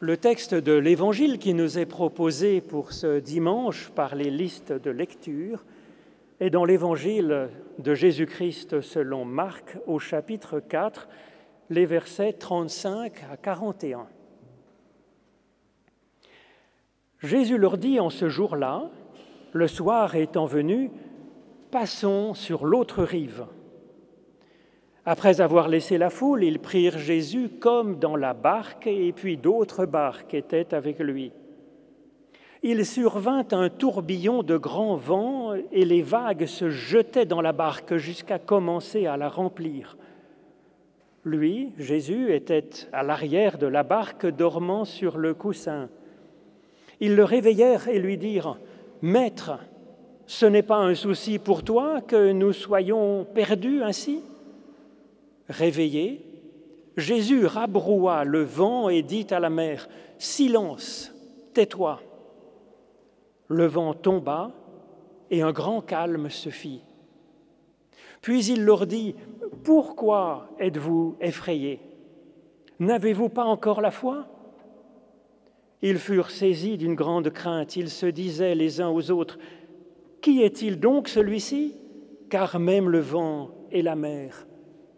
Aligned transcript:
Le 0.00 0.18
texte 0.18 0.52
de 0.52 0.74
l'Évangile 0.74 1.38
qui 1.38 1.54
nous 1.54 1.78
est 1.78 1.86
proposé 1.86 2.60
pour 2.60 2.92
ce 2.92 3.18
dimanche 3.18 3.88
par 3.94 4.14
les 4.14 4.28
listes 4.28 4.72
de 4.72 4.90
lecture 4.90 5.64
est 6.38 6.50
dans 6.50 6.66
l'Évangile 6.66 7.48
de 7.78 7.94
Jésus-Christ 7.94 8.82
selon 8.82 9.24
Marc 9.24 9.78
au 9.86 9.98
chapitre 9.98 10.60
4, 10.60 11.08
les 11.70 11.86
versets 11.86 12.34
35 12.34 13.24
à 13.32 13.38
41. 13.38 14.06
Jésus 17.22 17.56
leur 17.56 17.78
dit 17.78 17.98
en 17.98 18.10
ce 18.10 18.28
jour-là, 18.28 18.90
le 19.54 19.66
soir 19.66 20.14
étant 20.14 20.44
venu, 20.44 20.90
passons 21.70 22.34
sur 22.34 22.66
l'autre 22.66 23.02
rive. 23.02 23.46
Après 25.08 25.40
avoir 25.40 25.68
laissé 25.68 25.98
la 25.98 26.10
foule, 26.10 26.42
ils 26.42 26.58
prirent 26.58 26.98
Jésus 26.98 27.48
comme 27.60 28.00
dans 28.00 28.16
la 28.16 28.34
barque, 28.34 28.88
et 28.88 29.12
puis 29.12 29.36
d'autres 29.36 29.86
barques 29.86 30.34
étaient 30.34 30.74
avec 30.74 30.98
lui. 30.98 31.30
Il 32.64 32.84
survint 32.84 33.46
un 33.52 33.68
tourbillon 33.68 34.42
de 34.42 34.56
grand 34.56 34.96
vent, 34.96 35.54
et 35.70 35.84
les 35.84 36.02
vagues 36.02 36.46
se 36.46 36.70
jetaient 36.70 37.24
dans 37.24 37.40
la 37.40 37.52
barque 37.52 37.94
jusqu'à 37.94 38.40
commencer 38.40 39.06
à 39.06 39.16
la 39.16 39.28
remplir. 39.28 39.96
Lui, 41.24 41.70
Jésus, 41.78 42.32
était 42.34 42.68
à 42.92 43.04
l'arrière 43.04 43.58
de 43.58 43.68
la 43.68 43.84
barque, 43.84 44.26
dormant 44.26 44.84
sur 44.84 45.18
le 45.18 45.34
coussin. 45.34 45.88
Ils 46.98 47.14
le 47.14 47.22
réveillèrent 47.22 47.86
et 47.86 48.00
lui 48.00 48.18
dirent, 48.18 48.58
Maître, 49.02 49.60
ce 50.26 50.46
n'est 50.46 50.64
pas 50.64 50.78
un 50.78 50.96
souci 50.96 51.38
pour 51.38 51.62
toi 51.62 52.00
que 52.00 52.32
nous 52.32 52.52
soyons 52.52 53.24
perdus 53.32 53.84
ainsi? 53.84 54.20
Réveillé, 55.48 56.24
Jésus 56.96 57.46
rabroua 57.46 58.24
le 58.24 58.42
vent 58.42 58.88
et 58.88 59.02
dit 59.02 59.26
à 59.30 59.38
la 59.38 59.50
mer, 59.50 59.88
Silence, 60.18 61.12
tais-toi. 61.52 62.00
Le 63.48 63.66
vent 63.66 63.94
tomba 63.94 64.52
et 65.30 65.42
un 65.42 65.52
grand 65.52 65.80
calme 65.82 66.30
se 66.30 66.48
fit. 66.48 66.82
Puis 68.22 68.46
il 68.46 68.64
leur 68.64 68.86
dit, 68.86 69.14
Pourquoi 69.62 70.48
êtes-vous 70.58 71.16
effrayés? 71.20 71.80
N'avez-vous 72.80 73.28
pas 73.28 73.44
encore 73.44 73.80
la 73.80 73.90
foi? 73.90 74.26
Ils 75.82 75.98
furent 75.98 76.30
saisis 76.30 76.78
d'une 76.78 76.94
grande 76.94 77.30
crainte, 77.30 77.76
ils 77.76 77.90
se 77.90 78.06
disaient 78.06 78.54
les 78.54 78.80
uns 78.80 78.88
aux 78.88 79.10
autres, 79.10 79.38
Qui 80.22 80.42
est-il 80.42 80.80
donc 80.80 81.08
celui-ci? 81.08 81.74
Car 82.30 82.58
même 82.58 82.88
le 82.88 83.00
vent 83.00 83.50
et 83.70 83.82
la 83.82 83.94
mer 83.94 84.46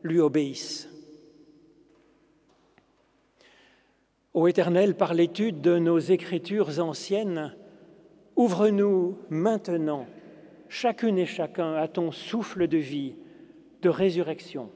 lui 0.03 0.21
obéissent. 0.21 0.89
Ô 4.35 4.47
Éternel, 4.47 4.95
par 4.95 5.15
l'étude 5.15 5.61
de 5.61 5.79
nos 5.79 5.99
écritures 5.99 6.79
anciennes, 6.79 7.57
ouvre-nous 8.37 9.19
maintenant, 9.31 10.07
chacune 10.69 11.19
et 11.19 11.27
chacun, 11.27 11.75
à 11.75 11.89
ton 11.89 12.13
souffle 12.13 12.69
de 12.69 12.79
vie, 12.79 13.17
de 13.83 13.89
résurrection, 13.89 14.71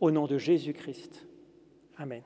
au 0.00 0.10
nom 0.10 0.26
de 0.26 0.36
Jésus-Christ. 0.36 1.26
Amen. 1.96 2.22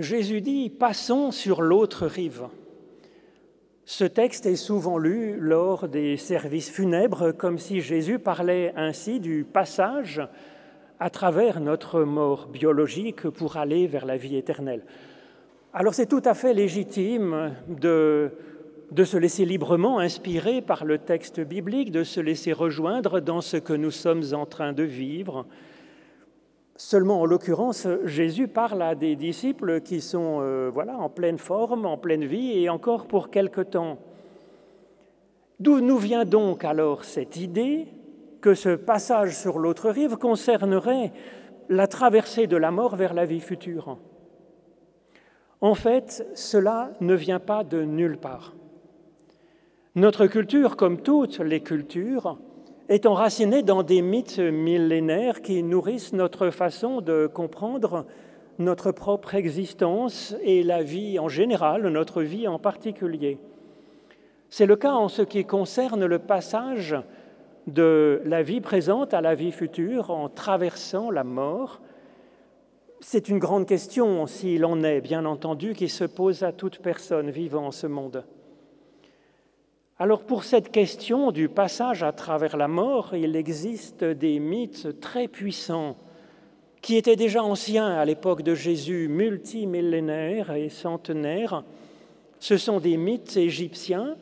Jésus 0.00 0.40
dit 0.40 0.70
Passons 0.70 1.30
sur 1.30 1.60
l'autre 1.60 2.06
rive. 2.06 2.44
Ce 3.84 4.04
texte 4.04 4.46
est 4.46 4.56
souvent 4.56 4.96
lu 4.96 5.36
lors 5.38 5.88
des 5.88 6.16
services 6.16 6.70
funèbres 6.70 7.32
comme 7.32 7.58
si 7.58 7.82
Jésus 7.82 8.18
parlait 8.18 8.72
ainsi 8.76 9.20
du 9.20 9.44
passage 9.44 10.22
à 11.00 11.10
travers 11.10 11.60
notre 11.60 12.00
mort 12.00 12.46
biologique 12.46 13.28
pour 13.28 13.58
aller 13.58 13.86
vers 13.86 14.06
la 14.06 14.16
vie 14.16 14.36
éternelle. 14.36 14.84
Alors 15.74 15.92
c'est 15.92 16.06
tout 16.06 16.22
à 16.24 16.32
fait 16.32 16.54
légitime 16.54 17.52
de, 17.68 18.30
de 18.92 19.04
se 19.04 19.18
laisser 19.18 19.44
librement 19.44 19.98
inspirer 19.98 20.62
par 20.62 20.86
le 20.86 20.96
texte 20.96 21.40
biblique, 21.40 21.90
de 21.90 22.04
se 22.04 22.20
laisser 22.20 22.54
rejoindre 22.54 23.20
dans 23.20 23.42
ce 23.42 23.58
que 23.58 23.74
nous 23.74 23.90
sommes 23.90 24.24
en 24.32 24.46
train 24.46 24.72
de 24.72 24.82
vivre, 24.82 25.44
Seulement, 26.82 27.20
en 27.20 27.26
l'occurrence, 27.26 27.86
Jésus 28.06 28.48
parle 28.48 28.80
à 28.80 28.94
des 28.94 29.14
disciples 29.14 29.82
qui 29.82 30.00
sont 30.00 30.38
euh, 30.40 30.70
voilà, 30.72 30.96
en 30.96 31.10
pleine 31.10 31.36
forme, 31.36 31.84
en 31.84 31.98
pleine 31.98 32.24
vie, 32.24 32.58
et 32.58 32.70
encore 32.70 33.06
pour 33.06 33.28
quelque 33.28 33.60
temps. 33.60 33.98
D'où 35.60 35.80
nous 35.80 35.98
vient 35.98 36.24
donc 36.24 36.64
alors 36.64 37.04
cette 37.04 37.36
idée 37.36 37.86
que 38.40 38.54
ce 38.54 38.70
passage 38.70 39.36
sur 39.36 39.58
l'autre 39.58 39.90
rive 39.90 40.16
concernerait 40.16 41.12
la 41.68 41.86
traversée 41.86 42.46
de 42.46 42.56
la 42.56 42.70
mort 42.70 42.96
vers 42.96 43.12
la 43.12 43.26
vie 43.26 43.40
future? 43.40 43.98
En 45.60 45.74
fait, 45.74 46.26
cela 46.34 46.92
ne 47.02 47.12
vient 47.12 47.40
pas 47.40 47.62
de 47.62 47.82
nulle 47.82 48.16
part. 48.16 48.54
Notre 49.96 50.26
culture, 50.26 50.76
comme 50.76 51.02
toutes 51.02 51.40
les 51.40 51.60
cultures, 51.60 52.38
est 52.90 53.06
enraciné 53.06 53.62
dans 53.62 53.84
des 53.84 54.02
mythes 54.02 54.40
millénaires 54.40 55.42
qui 55.42 55.62
nourrissent 55.62 56.12
notre 56.12 56.50
façon 56.50 57.00
de 57.00 57.28
comprendre 57.32 58.04
notre 58.58 58.90
propre 58.90 59.36
existence 59.36 60.34
et 60.42 60.64
la 60.64 60.82
vie 60.82 61.20
en 61.20 61.28
général, 61.28 61.86
notre 61.86 62.20
vie 62.20 62.48
en 62.48 62.58
particulier. 62.58 63.38
C'est 64.48 64.66
le 64.66 64.74
cas 64.74 64.92
en 64.92 65.06
ce 65.06 65.22
qui 65.22 65.44
concerne 65.44 66.04
le 66.04 66.18
passage 66.18 66.96
de 67.68 68.22
la 68.24 68.42
vie 68.42 68.60
présente 68.60 69.14
à 69.14 69.20
la 69.20 69.36
vie 69.36 69.52
future 69.52 70.10
en 70.10 70.28
traversant 70.28 71.12
la 71.12 71.22
mort. 71.22 71.80
C'est 72.98 73.28
une 73.28 73.38
grande 73.38 73.66
question, 73.66 74.26
s'il 74.26 74.64
en 74.64 74.82
est, 74.82 75.00
bien 75.00 75.26
entendu, 75.26 75.74
qui 75.74 75.88
se 75.88 76.04
pose 76.04 76.42
à 76.42 76.50
toute 76.50 76.80
personne 76.80 77.30
vivant 77.30 77.66
en 77.66 77.70
ce 77.70 77.86
monde. 77.86 78.24
Alors 80.02 80.22
pour 80.22 80.44
cette 80.44 80.72
question 80.72 81.30
du 81.30 81.50
passage 81.50 82.02
à 82.02 82.12
travers 82.12 82.56
la 82.56 82.68
mort, 82.68 83.14
il 83.14 83.36
existe 83.36 84.02
des 84.02 84.40
mythes 84.40 84.98
très 84.98 85.28
puissants 85.28 85.94
qui 86.80 86.96
étaient 86.96 87.16
déjà 87.16 87.42
anciens 87.42 87.88
à 87.88 88.06
l'époque 88.06 88.40
de 88.40 88.54
Jésus, 88.54 89.08
multimillénaires 89.08 90.52
et 90.52 90.70
centenaires. 90.70 91.64
Ce 92.38 92.56
sont 92.56 92.80
des 92.80 92.96
mythes 92.96 93.36
égyptiens 93.36 94.16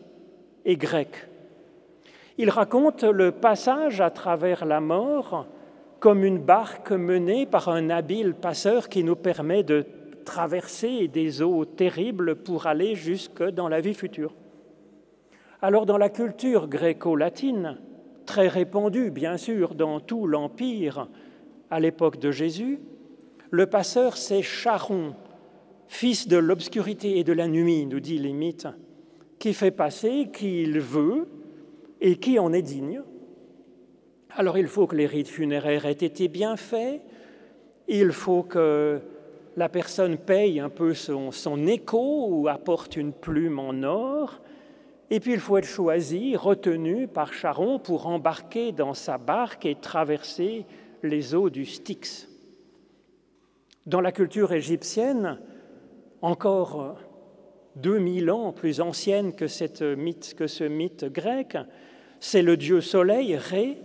et 0.64 0.76
grecs. 0.76 1.28
Ils 2.38 2.50
racontent 2.50 3.12
le 3.12 3.30
passage 3.30 4.00
à 4.00 4.10
travers 4.10 4.64
la 4.64 4.80
mort 4.80 5.46
comme 6.00 6.24
une 6.24 6.40
barque 6.40 6.90
menée 6.90 7.46
par 7.46 7.68
un 7.68 7.88
habile 7.88 8.34
passeur 8.34 8.88
qui 8.88 9.04
nous 9.04 9.14
permet 9.14 9.62
de 9.62 9.86
traverser 10.24 11.06
des 11.06 11.40
eaux 11.40 11.64
terribles 11.64 12.34
pour 12.34 12.66
aller 12.66 12.96
jusque 12.96 13.44
dans 13.44 13.68
la 13.68 13.80
vie 13.80 13.94
future. 13.94 14.32
Alors 15.60 15.86
dans 15.86 15.98
la 15.98 16.08
culture 16.08 16.68
gréco-latine, 16.68 17.78
très 18.26 18.46
répandue 18.46 19.10
bien 19.10 19.36
sûr 19.36 19.74
dans 19.74 19.98
tout 19.98 20.28
l'Empire 20.28 21.08
à 21.68 21.80
l'époque 21.80 22.20
de 22.20 22.30
Jésus, 22.30 22.78
le 23.50 23.66
passeur 23.66 24.16
c'est 24.16 24.42
Charon, 24.42 25.16
fils 25.88 26.28
de 26.28 26.36
l'obscurité 26.36 27.18
et 27.18 27.24
de 27.24 27.32
la 27.32 27.48
nuit, 27.48 27.86
nous 27.86 27.98
dit 27.98 28.20
mythes. 28.32 28.68
qui 29.40 29.52
fait 29.52 29.72
passer 29.72 30.28
qui 30.32 30.62
il 30.62 30.78
veut 30.78 31.26
et 32.00 32.18
qui 32.18 32.38
en 32.38 32.52
est 32.52 32.62
digne. 32.62 33.02
Alors 34.36 34.58
il 34.58 34.68
faut 34.68 34.86
que 34.86 34.94
les 34.94 35.06
rites 35.06 35.26
funéraires 35.26 35.86
aient 35.86 35.90
été 35.90 36.28
bien 36.28 36.56
faits, 36.56 37.02
il 37.88 38.12
faut 38.12 38.44
que 38.44 39.00
la 39.56 39.68
personne 39.68 40.18
paye 40.18 40.60
un 40.60 40.68
peu 40.68 40.94
son, 40.94 41.32
son 41.32 41.66
écho 41.66 42.28
ou 42.28 42.46
apporte 42.46 42.96
une 42.96 43.12
plume 43.12 43.58
en 43.58 43.82
or, 43.82 44.40
et 45.10 45.20
puis 45.20 45.32
il 45.32 45.40
faut 45.40 45.56
être 45.56 45.64
choisi, 45.64 46.36
retenu 46.36 47.08
par 47.08 47.32
Charon 47.32 47.78
pour 47.78 48.06
embarquer 48.06 48.72
dans 48.72 48.94
sa 48.94 49.16
barque 49.18 49.64
et 49.64 49.74
traverser 49.74 50.66
les 51.02 51.34
eaux 51.34 51.50
du 51.50 51.64
Styx. 51.64 52.28
Dans 53.86 54.00
la 54.02 54.12
culture 54.12 54.52
égyptienne, 54.52 55.38
encore 56.20 56.96
2000 57.76 58.30
ans 58.30 58.52
plus 58.52 58.80
ancienne 58.80 59.34
que, 59.34 59.46
ce 59.46 59.94
mythe 59.94 61.04
grec, 61.06 61.56
c'est 62.20 62.42
le 62.42 62.56
dieu 62.56 62.80
soleil, 62.80 63.36
Ré, 63.36 63.78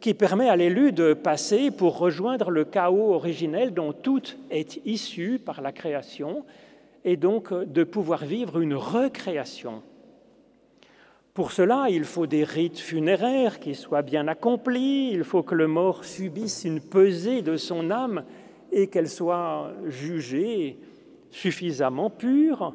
qui 0.00 0.14
permet 0.14 0.48
à 0.48 0.56
l'élu 0.56 0.92
de 0.92 1.12
passer 1.12 1.70
pour 1.70 1.98
rejoindre 1.98 2.50
le 2.50 2.64
chaos 2.64 3.12
originel 3.12 3.74
dont 3.74 3.92
tout 3.92 4.22
est 4.50 4.80
issu 4.86 5.38
par 5.38 5.60
la 5.60 5.72
création 5.72 6.44
et 7.04 7.16
donc 7.16 7.52
de 7.52 7.84
pouvoir 7.84 8.24
vivre 8.24 8.60
une 8.60 8.74
recréation. 8.74 9.82
Pour 11.38 11.52
cela, 11.52 11.86
il 11.88 12.02
faut 12.02 12.26
des 12.26 12.42
rites 12.42 12.80
funéraires 12.80 13.60
qui 13.60 13.76
soient 13.76 14.02
bien 14.02 14.26
accomplis, 14.26 15.10
il 15.12 15.22
faut 15.22 15.44
que 15.44 15.54
le 15.54 15.68
mort 15.68 16.04
subisse 16.04 16.64
une 16.64 16.80
pesée 16.80 17.42
de 17.42 17.56
son 17.56 17.92
âme 17.92 18.24
et 18.72 18.88
qu'elle 18.88 19.08
soit 19.08 19.70
jugée 19.86 20.80
suffisamment 21.30 22.10
pure. 22.10 22.74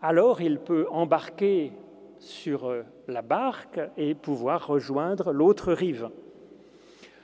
Alors 0.00 0.40
il 0.40 0.60
peut 0.60 0.86
embarquer 0.90 1.72
sur 2.20 2.72
la 3.06 3.20
barque 3.20 3.80
et 3.98 4.14
pouvoir 4.14 4.66
rejoindre 4.66 5.30
l'autre 5.30 5.74
rive. 5.74 6.08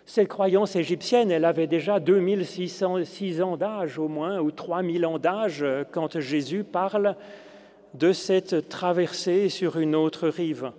Cette 0.04 0.28
croyance 0.28 0.76
égyptienne, 0.76 1.31
elle 1.31 1.46
avait 1.46 1.66
déjà 1.66 2.00
2606 2.00 3.40
ans 3.40 3.56
d'âge 3.56 3.99
au 3.99 4.08
moins, 4.08 4.40
ou 4.40 4.50
3000 4.50 5.06
ans 5.06 5.19
d'âge, 5.19 5.64
quand 5.90 6.20
Jésus 6.20 6.64
parle 6.64 7.16
de 7.98 8.12
cette 8.12 8.69
traversée 8.69 9.48
sur 9.48 9.78
une 9.78 9.94
autre 9.94 10.28
rive. 10.28 10.72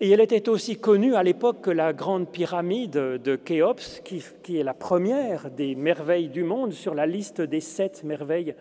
Et 0.00 0.10
elle 0.10 0.20
était 0.20 0.48
aussi 0.48 0.76
connue 0.76 1.14
à 1.14 1.22
l'époque 1.22 1.60
que 1.60 1.70
la 1.70 1.92
grande 1.92 2.28
pyramide 2.28 2.92
de 2.92 3.36
Khéops, 3.36 4.00
qui, 4.02 4.58
est 4.58 4.64
la 4.64 4.74
première 4.74 5.50
des 5.50 5.74
merveilles 5.74 6.28
du 6.28 6.42
monde 6.42 6.72
sur 6.72 6.94
la 6.94 7.06
liste 7.06 7.40
des 7.40 7.60
sept 7.60 8.02
merveilles 8.02 8.54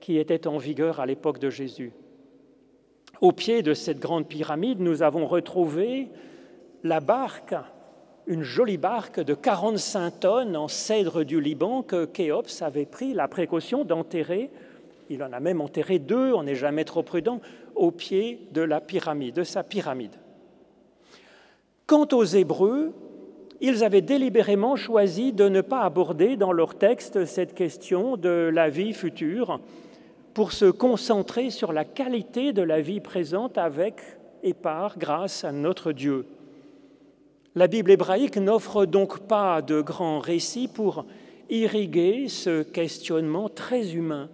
qui 0.00 0.18
étaient 0.18 0.46
en 0.46 0.58
vigueur 0.58 1.00
à 1.00 1.06
l'époque 1.06 1.40
de 1.40 1.50
Jésus. 1.50 1.92
Au 3.20 3.32
pied 3.32 3.62
de 3.62 3.74
cette 3.74 3.98
grande 3.98 4.28
pyramide, 4.28 4.80
nous 4.80 5.02
avons 5.02 5.26
retrouvé 5.26 6.08
la 6.84 7.00
barque, 7.00 7.56
une 8.28 8.42
jolie 8.42 8.76
barque 8.76 9.18
de 9.18 9.34
45 9.34 10.20
tonnes 10.20 10.56
en 10.56 10.68
cèdre 10.68 11.24
du 11.24 11.40
Liban 11.40 11.82
que 11.82 12.04
Khéops 12.04 12.62
avait 12.62 12.86
pris 12.86 13.14
la 13.14 13.26
précaution 13.26 13.84
d'enterrer 13.84 14.50
il 15.10 15.22
en 15.22 15.32
a 15.32 15.40
même 15.40 15.60
enterré 15.60 15.98
deux, 15.98 16.32
on 16.32 16.42
n'est 16.42 16.54
jamais 16.54 16.84
trop 16.84 17.02
prudent, 17.02 17.40
au 17.74 17.90
pied 17.90 18.48
de 18.52 18.60
la 18.60 18.80
pyramide, 18.80 19.34
de 19.34 19.44
sa 19.44 19.62
pyramide. 19.62 20.16
Quant 21.86 22.08
aux 22.12 22.24
Hébreux, 22.24 22.92
ils 23.60 23.82
avaient 23.82 24.02
délibérément 24.02 24.76
choisi 24.76 25.32
de 25.32 25.48
ne 25.48 25.60
pas 25.60 25.80
aborder 25.80 26.36
dans 26.36 26.52
leur 26.52 26.76
texte 26.76 27.24
cette 27.24 27.54
question 27.54 28.16
de 28.16 28.50
la 28.52 28.68
vie 28.68 28.92
future 28.92 29.60
pour 30.34 30.52
se 30.52 30.66
concentrer 30.66 31.50
sur 31.50 31.72
la 31.72 31.84
qualité 31.84 32.52
de 32.52 32.62
la 32.62 32.80
vie 32.80 33.00
présente 33.00 33.58
avec 33.58 33.96
et 34.42 34.54
par 34.54 34.98
grâce 34.98 35.44
à 35.44 35.50
notre 35.50 35.92
Dieu. 35.92 36.26
La 37.54 37.66
Bible 37.66 37.90
hébraïque 37.90 38.36
n'offre 38.36 38.84
donc 38.84 39.20
pas 39.20 39.62
de 39.62 39.80
grands 39.80 40.20
récits 40.20 40.68
pour 40.68 41.06
irriguer 41.50 42.28
ce 42.28 42.62
questionnement 42.62 43.48
très 43.48 43.94
humain 43.94 44.28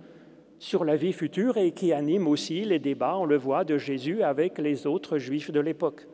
sur 0.65 0.87
la 0.87 0.97
vie 0.97 1.13
future 1.13 1.59
et 1.59 1.73
qui 1.73 1.93
anime 1.93 2.27
aussi 2.27 2.65
les 2.65 2.79
débats, 2.79 3.19
on 3.19 3.27
le 3.27 3.37
voit, 3.37 3.65
de 3.65 3.77
Jésus 3.77 4.23
avec 4.23 4.57
les 4.57 4.87
autres 4.87 5.19
juifs 5.19 5.51
de 5.51 5.61
l'époque. 5.61 6.07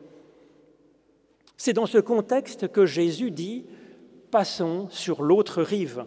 C'est 1.56 1.72
dans 1.72 1.86
ce 1.86 1.98
contexte 1.98 2.66
que 2.66 2.84
Jésus 2.84 3.30
dit 3.30 3.64
Passons 4.32 4.88
sur 4.90 5.22
l'autre 5.22 5.62
rive. 5.62 6.04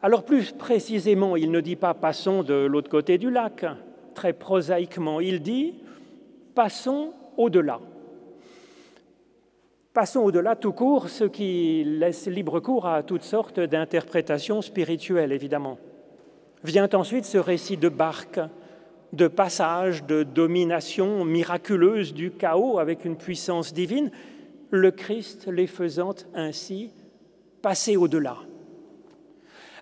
Alors 0.00 0.24
plus 0.24 0.52
précisément, 0.52 1.36
il 1.36 1.50
ne 1.50 1.60
dit 1.60 1.76
pas 1.76 1.92
passons 1.92 2.42
de 2.42 2.54
l'autre 2.54 2.88
côté 2.88 3.18
du 3.18 3.30
lac, 3.30 3.66
très 4.14 4.32
prosaïquement, 4.32 5.20
il 5.20 5.42
dit 5.42 5.74
passons 6.54 7.12
au-delà. 7.36 7.80
Passons 9.92 10.20
au-delà 10.20 10.56
tout 10.56 10.72
court, 10.72 11.10
ce 11.10 11.24
qui 11.24 11.84
laisse 11.84 12.28
libre 12.28 12.60
cours 12.60 12.86
à 12.86 13.02
toutes 13.02 13.24
sortes 13.24 13.60
d'interprétations 13.60 14.62
spirituelles, 14.62 15.32
évidemment. 15.32 15.76
Vient 16.62 16.88
ensuite 16.92 17.24
ce 17.24 17.38
récit 17.38 17.78
de 17.78 17.88
barque, 17.88 18.40
de 19.12 19.28
passage, 19.28 20.04
de 20.04 20.22
domination 20.22 21.24
miraculeuse 21.24 22.12
du 22.12 22.30
chaos 22.30 22.78
avec 22.78 23.04
une 23.04 23.16
puissance 23.16 23.72
divine, 23.72 24.10
le 24.70 24.90
Christ 24.90 25.48
les 25.48 25.66
faisant 25.66 26.14
ainsi 26.34 26.92
passer 27.62 27.96
au-delà. 27.96 28.36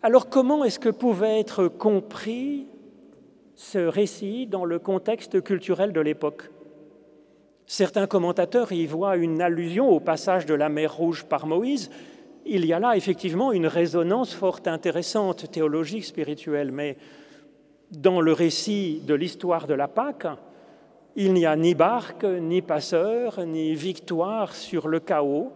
Alors 0.03 0.29
comment 0.29 0.65
est-ce 0.65 0.79
que 0.79 0.89
pouvait 0.89 1.41
être 1.41 1.67
compris 1.67 2.67
ce 3.57 3.79
récit 3.79 4.47
dans 4.47 4.65
le 4.65 4.79
contexte 4.79 5.43
culturel 5.43 5.93
de 5.93 6.01
l'époque? 6.01 6.51
Certains 7.67 8.07
commentateurs 8.07 8.73
y 8.73 8.87
voient 8.87 9.17
une 9.17 9.43
allusion 9.43 9.91
au 9.91 10.01
passage 10.01 10.47
de 10.47 10.55
la 10.55 10.69
mer 10.69 10.95
Rouge 10.95 11.25
par 11.25 11.47
Moïse, 11.47 11.91
il 12.49 12.65
y 12.65 12.73
a 12.73 12.79
là 12.79 12.97
effectivement 12.97 13.53
une 13.53 13.67
résonance 13.67 14.35
fort 14.35 14.61
intéressante, 14.67 15.51
théologique, 15.51 16.05
spirituelle, 16.05 16.73
mais 16.73 16.97
dans 17.91 18.21
le 18.21 18.33
récit 18.33 19.03
de 19.07 19.15
l'histoire 19.15 19.67
de 19.67 19.75
la 19.75 19.87
Pâque, 19.87 20.27
il 21.15 21.35
n'y 21.35 21.45
a 21.45 21.57
ni 21.57 21.75
barque, 21.75 22.25
ni 22.25 22.63
passeur, 22.63 23.45
ni 23.45 23.75
victoire 23.75 24.55
sur 24.55 24.89
le 24.89 25.01
chaos. 25.01 25.53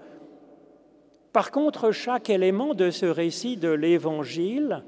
Par 1.32 1.50
contre, 1.50 1.92
chaque 1.92 2.28
élément 2.28 2.74
de 2.74 2.90
ce 2.90 3.06
récit 3.06 3.56
de 3.56 3.70
l'Évangile 3.70 4.84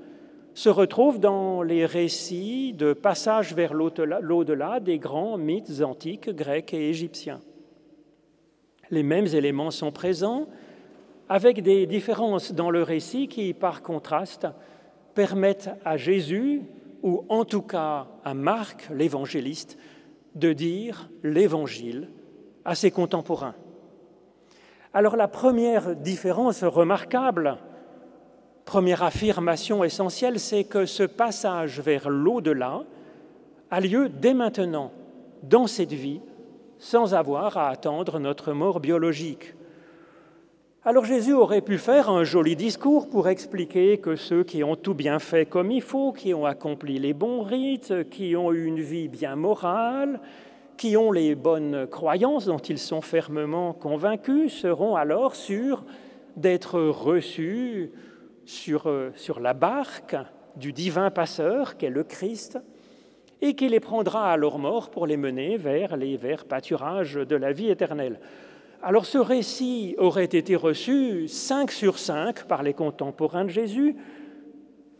se 0.53 0.69
retrouve 0.69 1.21
dans 1.21 1.63
les 1.63 1.87
récits 1.87 2.75
de 2.75 2.93
passage 2.93 3.55
vers 3.55 3.73
l'au-delà 3.73 4.79
des 4.79 4.99
grands 4.99 5.39
mythes 5.39 5.81
antiques 5.81 6.31
grecs 6.31 6.75
et 6.75 6.91
égyptiens. 6.91 7.41
Les 8.91 9.03
mêmes 9.03 9.27
éléments 9.27 9.71
sont 9.71 9.91
présents, 9.91 10.49
avec 11.29 11.63
des 11.63 11.87
différences 11.87 12.53
dans 12.53 12.71
le 12.71 12.83
récit 12.83 13.29
qui, 13.29 13.55
par 13.55 13.83
contraste, 13.83 14.47
permettent 15.15 15.71
à 15.85 15.97
Jésus, 15.97 16.63
ou 17.03 17.25
en 17.29 17.45
tout 17.45 17.63
cas 17.63 18.07
à 18.25 18.35
Marc, 18.35 18.89
l'évangéliste, 18.93 19.79
de 20.35 20.53
dire 20.53 21.09
l'évangile 21.23 22.09
à 22.65 22.75
ses 22.75 22.91
contemporains. 22.91 23.55
Alors 24.93 25.17
la 25.17 25.29
première 25.29 25.97
différence 25.97 26.63
remarquable, 26.63 27.59
première 28.65 29.03
affirmation 29.03 29.85
essentielle, 29.85 30.41
c'est 30.41 30.65
que 30.65 30.87
ce 30.87 31.03
passage 31.03 31.81
vers 31.81 32.09
l'au-delà 32.09 32.83
a 33.71 33.81
lieu 33.81 34.09
dès 34.09 34.35
maintenant, 34.35 34.93
dans 35.43 35.67
cette 35.67 35.93
vie, 35.93 36.21
sans 36.79 37.15
avoir 37.15 37.57
à 37.57 37.69
attendre 37.69 38.19
notre 38.19 38.53
mort 38.53 38.81
biologique. 38.81 39.55
Alors 40.87 41.07
Jésus 41.07 41.33
aurait 41.33 41.63
pu 41.63 41.79
faire 41.79 42.11
un 42.11 42.25
joli 42.25 42.57
discours 42.57 43.09
pour 43.09 43.29
expliquer 43.29 43.97
que 43.97 44.17
ceux 44.17 44.45
qui 44.45 44.63
ont 44.63 44.77
tout 44.77 44.93
bien 44.93 45.19
fait 45.19 45.47
comme 45.47 45.71
il 45.71 45.81
faut, 45.81 46.13
qui 46.13 46.35
ont 46.35 46.45
accompli 46.45 46.99
les 46.99 47.15
bons 47.15 47.43
rites, 47.43 48.11
qui 48.11 48.37
ont 48.37 48.53
eu 48.53 48.67
une 48.67 48.81
vie 48.81 49.09
bien 49.09 49.35
morale, 49.35 50.21
qui 50.77 50.99
ont 50.99 51.11
les 51.11 51.37
bonnes 51.37 51.87
croyances 51.87 52.45
dont 52.45 52.59
ils 52.59 52.79
sont 52.79 53.01
fermement 53.01 53.73
convaincus, 53.73 54.53
seront 54.53 54.95
alors 54.95 55.37
sûrs 55.37 55.87
d'être 56.37 56.79
reçus 56.79 57.91
sur, 58.45 58.87
euh, 58.87 59.11
sur 59.17 59.41
la 59.41 59.55
barque 59.55 60.17
du 60.57 60.75
divin 60.75 61.11
passeur 61.11 61.79
qu'est 61.79 61.89
le 61.89 62.05
Christ, 62.05 62.59
et 63.41 63.55
qui 63.55 63.71
les 63.71 63.81
prendra 63.81 64.31
à 64.31 64.37
leur 64.37 64.59
mort 64.59 64.91
pour 64.91 65.07
les 65.07 65.17
mener 65.17 65.57
vers 65.57 65.97
les 65.97 66.19
verts 66.19 66.45
pâturages 66.45 67.15
de 67.15 67.37
la 67.37 67.53
vie 67.53 67.71
éternelle. 67.71 68.21
Alors 68.87 69.07
ce 69.07 69.17
récit 69.17 69.95
aurait 69.97 70.25
été 70.25 70.57
reçu 70.57 71.27
5 71.27 71.71
sur 71.71 71.99
5 71.99 72.45
par 72.45 72.63
les 72.63 72.75
contemporains 72.75 73.47
de 73.47 73.49
Jésus, 73.49 73.97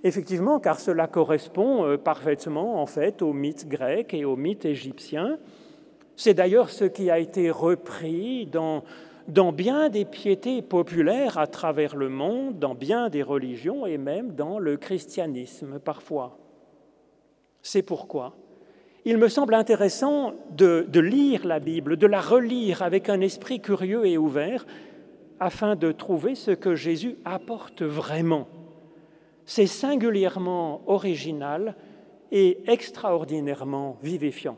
effectivement, 0.05 0.59
car 0.59 0.81
cela 0.81 1.07
correspond 1.07 1.85
euh, 1.85 1.99
parfaitement 1.99 2.81
en 2.81 2.87
fait 2.87 3.21
au 3.21 3.35
mythe 3.35 3.69
grec 3.69 4.15
et 4.15 4.25
au 4.25 4.37
mythe 4.37 4.65
égyptien. 4.65 5.39
C'est 6.17 6.33
d'ailleurs 6.33 6.71
ce 6.71 6.87
qui 6.87 7.11
a 7.11 7.19
été 7.19 7.51
repris 7.51 8.47
dans, 8.47 8.85
dans 9.29 9.53
bien 9.53 9.91
des 9.91 10.07
piétés 10.07 10.63
populaires 10.63 11.37
à 11.37 11.47
travers 11.47 11.95
le 11.95 12.09
monde, 12.09 12.59
dans 12.59 12.75
bien 12.75 13.11
des 13.11 13.23
religions 13.23 13.85
et 13.85 13.99
même 13.99 14.35
dans 14.35 14.59
le 14.59 14.79
christianisme 14.79 15.79
parfois. 15.79 16.39
C'est 17.61 17.83
pourquoi 17.83 18.35
il 19.05 19.19
me 19.19 19.29
semble 19.29 19.55
intéressant 19.55 20.35
de, 20.57 20.87
lire 20.99 21.47
la 21.47 21.61
Bible, 21.61 21.97
de 21.97 22.07
la 22.07 22.21
relire 22.21 22.83
avec 22.83 23.09
un 23.09 23.21
esprit 23.21 23.61
curieux 23.61 24.07
et 24.07 24.17
ouvert, 24.17 24.67
afin 25.41 25.77
de 25.77 25.93
trouver 25.93 26.35
ce 26.35 26.53
que 26.53 26.75
Jésus 26.75 27.17
apporte 27.25 27.83
vraiment. 27.83 28.49
C'est 29.45 29.67
singulièrement 29.67 30.83
original 30.87 31.77
et 32.33 32.59
extraordinairement 32.67 33.99
vivifiant. 34.03 34.57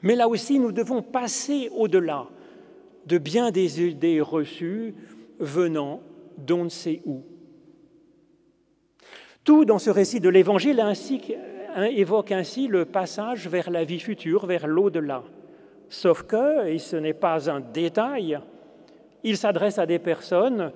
Mais 0.00 0.16
là 0.16 0.28
aussi, 0.28 0.58
nous 0.58 0.72
devons 0.72 1.02
passer 1.02 1.70
au-delà 1.76 2.28
de 3.06 3.18
bien 3.18 3.50
des 3.50 3.82
idées 3.82 4.22
reçues 4.22 4.94
venant 5.38 6.00
d'on 6.38 6.64
ne 6.64 6.68
sait 6.70 7.02
où. 7.04 7.22
Tout 9.44 9.66
dans 9.66 9.78
ce 9.78 9.90
récit 9.90 10.20
de 10.20 10.30
l'Évangile 10.30 10.80
évoque 11.82 12.32
ainsi 12.32 12.68
le 12.68 12.84
passage 12.84 13.48
vers 13.48 13.70
la 13.70 13.84
vie 13.84 14.00
future, 14.00 14.46
vers 14.46 14.66
l'au-delà. 14.66 15.22
Sauf 15.88 16.22
que, 16.22 16.66
et 16.66 16.78
ce 16.78 16.96
n'est 16.96 17.14
pas 17.14 17.50
un 17.50 17.60
détail, 17.60 18.38
il 19.22 19.36
s'adresse 19.36 19.78
à 19.78 19.86
des 19.86 19.98
personnes 19.98 20.72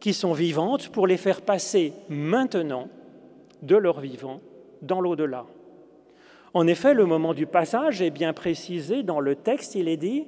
qui 0.00 0.12
sont 0.12 0.32
vivantes 0.32 0.88
pour 0.88 1.06
les 1.06 1.16
faire 1.16 1.42
passer 1.42 1.92
maintenant 2.08 2.88
de 3.62 3.76
leur 3.76 4.00
vivant 4.00 4.40
dans 4.82 5.00
l'au-delà. 5.00 5.46
En 6.54 6.66
effet, 6.66 6.94
le 6.94 7.04
moment 7.04 7.34
du 7.34 7.46
passage 7.46 8.00
est 8.00 8.10
bien 8.10 8.32
précisé 8.32 9.02
dans 9.02 9.20
le 9.20 9.34
texte, 9.34 9.74
il 9.74 9.88
est 9.88 9.96
dit 9.96 10.26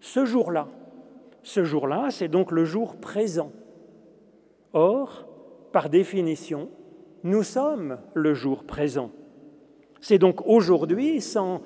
ce 0.00 0.24
jour-là. 0.24 0.68
Ce 1.42 1.64
jour-là, 1.64 2.08
c'est 2.10 2.28
donc 2.28 2.52
le 2.52 2.64
jour 2.64 2.96
présent. 2.96 3.50
Or, 4.72 5.26
par 5.72 5.88
définition, 5.88 6.68
nous 7.24 7.42
sommes 7.42 7.98
le 8.14 8.34
jour 8.34 8.64
présent. 8.64 9.10
C'est 10.00 10.18
donc 10.18 10.46
aujourd'hui, 10.46 11.20
sans, 11.20 11.62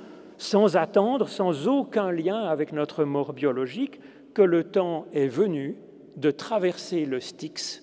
attendre, 0.76 1.28
sans 1.28 1.68
aucun 1.68 2.12
lien 2.12 2.44
avec 2.44 2.72
notre 2.72 3.04
mort 3.04 3.32
biologique, 3.32 4.00
que 4.34 4.42
le 4.42 4.64
temps 4.64 5.06
est 5.12 5.28
venu 5.28 5.76
de 6.16 6.30
traverser 6.30 7.06
le 7.06 7.20
Styx, 7.20 7.82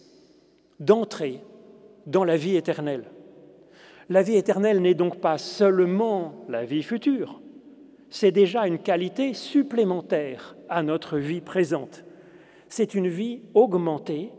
d'entrer 0.80 1.42
dans 2.06 2.24
la 2.24 2.38
vie 2.38 2.56
éternelle. 2.56 3.06
La 4.10 4.22
vie 4.22 4.36
éternelle 4.36 4.82
n'est 4.82 4.94
donc 4.94 5.20
pas 5.20 5.38
seulement 5.38 6.46
la 6.50 6.66
vie 6.66 6.84
future, 6.84 7.42
c'est 8.14 8.32
déjà 8.32 8.68
une 8.68 8.78
qualité 8.78 9.34
supplémentaire 9.34 10.56
à 10.70 10.84
notre 10.84 11.18
vie 11.18 11.42
présente. 11.42 12.04
C'est 12.68 12.94
une 12.94 13.08
vie 13.08 13.42
augmentée, 13.56 14.32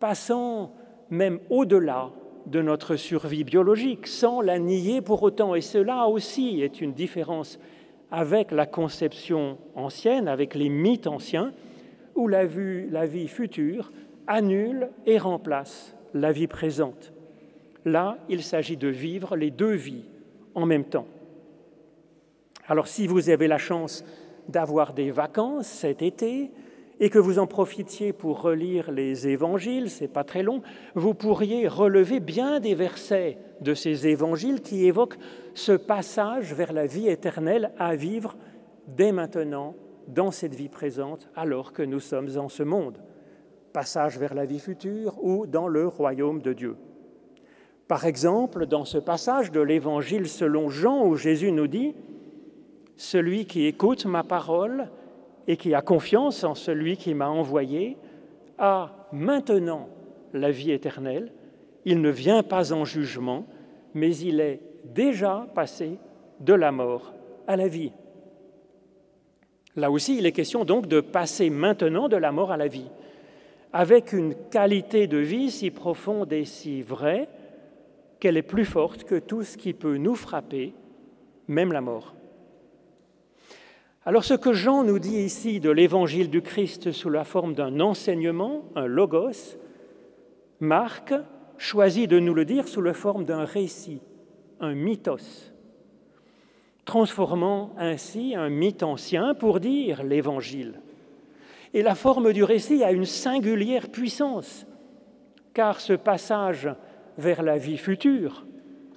passant 0.00 0.72
même 1.10 1.40
au-delà 1.50 2.10
de 2.46 2.62
notre 2.62 2.96
survie 2.96 3.44
biologique, 3.44 4.06
sans 4.06 4.40
la 4.40 4.58
nier 4.58 5.00
pour 5.00 5.22
autant. 5.22 5.54
Et 5.54 5.60
cela 5.60 6.06
aussi 6.06 6.62
est 6.62 6.80
une 6.80 6.92
différence 6.92 7.58
avec 8.10 8.52
la 8.52 8.66
conception 8.66 9.58
ancienne, 9.74 10.28
avec 10.28 10.54
les 10.54 10.68
mythes 10.68 11.06
anciens, 11.06 11.52
où 12.14 12.26
la, 12.26 12.44
la 12.44 13.06
vie 13.06 13.28
future 13.28 13.92
annule 14.26 14.88
et 15.06 15.18
remplace 15.18 15.94
la 16.14 16.32
vie 16.32 16.46
présente. 16.46 17.12
Là, 17.84 18.18
il 18.28 18.42
s'agit 18.42 18.76
de 18.76 18.88
vivre 18.88 19.36
les 19.36 19.50
deux 19.50 19.74
vies 19.74 20.04
en 20.54 20.66
même 20.66 20.84
temps. 20.84 21.06
Alors 22.66 22.88
si 22.88 23.06
vous 23.06 23.30
avez 23.30 23.48
la 23.48 23.58
chance 23.58 24.04
d'avoir 24.48 24.92
des 24.92 25.10
vacances 25.10 25.66
cet 25.66 26.02
été 26.02 26.50
et 27.00 27.10
que 27.10 27.18
vous 27.18 27.38
en 27.38 27.46
profitiez 27.46 28.12
pour 28.12 28.42
relire 28.42 28.90
les 28.90 29.28
évangiles, 29.28 29.90
c'est 29.90 30.08
pas 30.08 30.24
très 30.24 30.42
long, 30.42 30.62
vous 30.94 31.14
pourriez 31.14 31.68
relever 31.68 32.20
bien 32.20 32.60
des 32.60 32.74
versets 32.74 33.38
de 33.60 33.74
ces 33.74 34.06
évangiles 34.08 34.60
qui 34.60 34.86
évoquent 34.86 35.18
ce 35.54 35.72
passage 35.72 36.52
vers 36.54 36.72
la 36.72 36.86
vie 36.86 37.08
éternelle 37.08 37.72
à 37.78 37.94
vivre 37.94 38.36
dès 38.86 39.12
maintenant 39.12 39.74
dans 40.08 40.30
cette 40.30 40.54
vie 40.54 40.68
présente 40.68 41.28
alors 41.36 41.72
que 41.72 41.82
nous 41.82 42.00
sommes 42.00 42.36
en 42.36 42.48
ce 42.48 42.62
monde. 42.62 42.98
Passage 43.72 44.18
vers 44.18 44.34
la 44.34 44.46
vie 44.46 44.58
future 44.58 45.22
ou 45.22 45.46
dans 45.46 45.68
le 45.68 45.86
royaume 45.86 46.40
de 46.40 46.52
Dieu. 46.52 46.76
Par 47.86 48.04
exemple, 48.04 48.66
dans 48.66 48.84
ce 48.84 48.98
passage 48.98 49.52
de 49.52 49.60
l'Évangile 49.60 50.28
selon 50.28 50.68
Jean 50.68 51.06
où 51.06 51.16
Jésus 51.16 51.52
nous 51.52 51.66
dit, 51.66 51.94
Celui 52.96 53.46
qui 53.46 53.66
écoute 53.66 54.04
ma 54.04 54.24
parole 54.24 54.90
et 55.48 55.56
qui 55.56 55.74
a 55.74 55.80
confiance 55.80 56.44
en 56.44 56.54
celui 56.54 56.98
qui 56.98 57.14
m'a 57.14 57.28
envoyé 57.28 57.96
a 58.58 59.08
maintenant 59.12 59.88
la 60.34 60.50
vie 60.50 60.70
éternelle. 60.70 61.32
Il 61.86 62.02
ne 62.02 62.10
vient 62.10 62.42
pas 62.42 62.72
en 62.74 62.84
jugement, 62.84 63.46
mais 63.94 64.14
il 64.16 64.40
est 64.40 64.60
déjà 64.84 65.48
passé 65.54 65.98
de 66.40 66.52
la 66.52 66.70
mort 66.70 67.14
à 67.46 67.56
la 67.56 67.66
vie. 67.66 67.92
Là 69.74 69.90
aussi, 69.90 70.18
il 70.18 70.26
est 70.26 70.32
question 70.32 70.64
donc 70.64 70.86
de 70.86 71.00
passer 71.00 71.48
maintenant 71.48 72.08
de 72.08 72.16
la 72.16 72.30
mort 72.30 72.52
à 72.52 72.58
la 72.58 72.68
vie, 72.68 72.90
avec 73.72 74.12
une 74.12 74.34
qualité 74.50 75.06
de 75.06 75.18
vie 75.18 75.50
si 75.50 75.70
profonde 75.70 76.32
et 76.32 76.44
si 76.44 76.82
vraie 76.82 77.28
qu'elle 78.20 78.36
est 78.36 78.42
plus 78.42 78.64
forte 78.66 79.04
que 79.04 79.18
tout 79.18 79.44
ce 79.44 79.56
qui 79.56 79.72
peut 79.72 79.96
nous 79.96 80.16
frapper, 80.16 80.74
même 81.46 81.72
la 81.72 81.80
mort. 81.80 82.17
Alors 84.08 84.24
ce 84.24 84.32
que 84.32 84.54
Jean 84.54 84.84
nous 84.84 84.98
dit 84.98 85.18
ici 85.18 85.60
de 85.60 85.68
l'évangile 85.68 86.30
du 86.30 86.40
Christ 86.40 86.92
sous 86.92 87.10
la 87.10 87.24
forme 87.24 87.52
d'un 87.52 87.78
enseignement, 87.78 88.62
un 88.74 88.86
logos, 88.86 89.58
Marc 90.60 91.12
choisit 91.58 92.08
de 92.08 92.18
nous 92.18 92.32
le 92.32 92.46
dire 92.46 92.68
sous 92.68 92.80
la 92.80 92.94
forme 92.94 93.26
d'un 93.26 93.44
récit, 93.44 94.00
un 94.60 94.72
mythos, 94.72 95.52
transformant 96.86 97.74
ainsi 97.76 98.34
un 98.34 98.48
mythe 98.48 98.82
ancien 98.82 99.34
pour 99.34 99.60
dire 99.60 100.02
l'évangile. 100.02 100.80
Et 101.74 101.82
la 101.82 101.94
forme 101.94 102.32
du 102.32 102.44
récit 102.44 102.82
a 102.84 102.92
une 102.92 103.04
singulière 103.04 103.90
puissance, 103.90 104.66
car 105.52 105.80
ce 105.80 105.92
passage 105.92 106.70
vers 107.18 107.42
la 107.42 107.58
vie 107.58 107.76
future, 107.76 108.46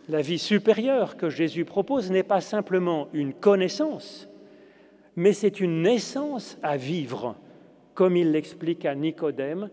la 0.07 0.21
vie 0.21 0.39
supérieure 0.39 1.17
que 1.17 1.29
Jésus 1.29 1.65
propose 1.65 2.11
n'est 2.11 2.23
pas 2.23 2.39
simplement 2.39 3.09
une 3.11 3.33
connaissance, 3.33 4.30
mais 5.15 5.33
c'est 5.33 5.59
une 5.59 5.81
naissance 5.81 6.57
à 6.63 6.77
vivre, 6.77 7.35
comme 7.93 8.15
il 8.15 8.31
l'explique 8.31 8.85
à 8.85 8.95
Nicodème 8.95 9.69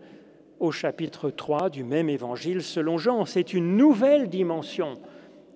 au 0.59 0.71
chapitre 0.71 1.29
3 1.29 1.69
du 1.69 1.83
même 1.83 2.09
évangile 2.09 2.61
selon 2.61 2.97
Jean. 2.97 3.25
C'est 3.25 3.53
une 3.53 3.77
nouvelle 3.77 4.27
dimension 4.29 4.99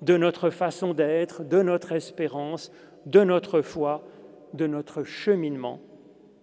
de 0.02 0.18
notre 0.18 0.50
façon 0.50 0.94
d'être, 0.94 1.44
de 1.44 1.62
notre 1.62 1.92
espérance, 1.92 2.72
de 3.06 3.24
notre 3.24 3.62
foi, 3.62 4.06
de 4.54 4.68
notre 4.68 5.04
cheminement, 5.04 5.82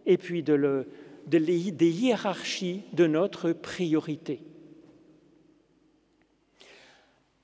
et 0.07 0.19
puis 0.19 0.43
de 0.43 0.87
des 1.27 1.91
hiérarchies 1.91 2.83
de 2.93 3.07
notre 3.07 3.53
priorité. 3.53 4.43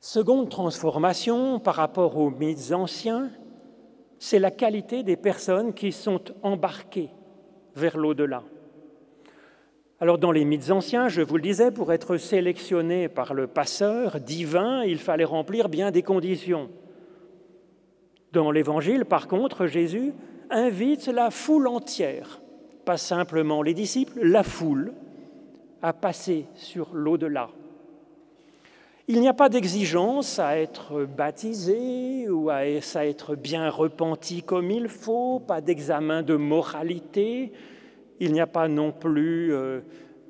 Seconde 0.00 0.48
transformation 0.48 1.60
par 1.60 1.74
rapport 1.74 2.16
aux 2.16 2.30
mythes 2.30 2.72
anciens, 2.72 3.30
c'est 4.18 4.38
la 4.38 4.50
qualité 4.50 5.02
des 5.02 5.16
personnes 5.16 5.72
qui 5.72 5.92
sont 5.92 6.20
embarquées 6.42 7.10
vers 7.74 7.96
l'au-delà. 7.96 8.42
Alors 9.98 10.18
dans 10.18 10.32
les 10.32 10.44
mythes 10.44 10.70
anciens, 10.70 11.08
je 11.08 11.22
vous 11.22 11.36
le 11.36 11.42
disais, 11.42 11.70
pour 11.70 11.92
être 11.92 12.16
sélectionné 12.16 13.08
par 13.08 13.32
le 13.32 13.46
passeur 13.46 14.20
divin, 14.20 14.84
il 14.84 14.98
fallait 14.98 15.24
remplir 15.24 15.68
bien 15.68 15.90
des 15.90 16.02
conditions. 16.02 16.68
Dans 18.32 18.50
l'Évangile, 18.50 19.06
par 19.06 19.28
contre, 19.28 19.66
Jésus 19.66 20.12
invite 20.50 21.06
la 21.06 21.30
foule 21.30 21.66
entière, 21.66 22.42
pas 22.84 22.98
simplement 22.98 23.62
les 23.62 23.72
disciples, 23.72 24.20
la 24.22 24.42
foule, 24.42 24.92
à 25.80 25.92
passer 25.92 26.46
sur 26.54 26.90
l'au-delà. 26.92 27.48
Il 29.08 29.20
n'y 29.20 29.28
a 29.28 29.34
pas 29.34 29.48
d'exigence 29.48 30.40
à 30.40 30.58
être 30.58 31.04
baptisé 31.04 32.28
ou 32.28 32.50
à 32.50 32.66
être 32.66 33.36
bien 33.36 33.70
repenti 33.70 34.42
comme 34.42 34.72
il 34.72 34.88
faut, 34.88 35.38
pas 35.38 35.60
d'examen 35.60 36.24
de 36.24 36.34
moralité, 36.34 37.52
il 38.18 38.32
n'y 38.32 38.40
a 38.40 38.48
pas 38.48 38.66
non 38.66 38.90
plus 38.90 39.54
euh, 39.54 39.80